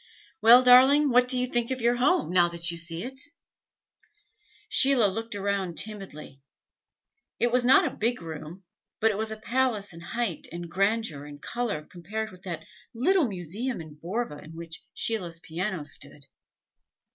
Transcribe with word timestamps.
"Well, 0.41 0.63
darling, 0.63 1.11
what 1.11 1.27
do 1.27 1.37
you 1.37 1.45
think 1.45 1.69
of 1.69 1.79
your 1.79 1.97
home, 1.97 2.31
now 2.31 2.49
that 2.49 2.71
you 2.71 2.77
see 2.79 3.03
it?" 3.03 3.21
Sheila 4.67 5.05
looked 5.05 5.35
around 5.35 5.77
timidly. 5.77 6.41
It 7.39 7.51
was 7.51 7.63
not 7.63 7.85
a 7.85 7.95
big 7.95 8.19
room, 8.19 8.63
but 8.99 9.11
it 9.11 9.17
was 9.19 9.29
a 9.29 9.37
palace 9.37 9.93
in 9.93 10.01
height 10.01 10.47
and 10.51 10.71
grandeur 10.71 11.25
and 11.25 11.39
color 11.39 11.83
compared 11.85 12.31
with 12.31 12.41
that 12.41 12.65
little 12.95 13.27
museum 13.27 13.79
in 13.79 13.93
Borva 13.93 14.39
in 14.43 14.55
which 14.55 14.83
Sheila's 14.95 15.39
piano 15.39 15.83
stood. 15.85 16.25